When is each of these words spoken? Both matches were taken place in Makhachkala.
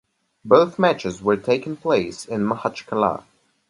Both 0.43 0.79
matches 0.79 1.21
were 1.21 1.37
taken 1.37 1.77
place 1.77 2.25
in 2.25 2.41
Makhachkala. 2.41 3.23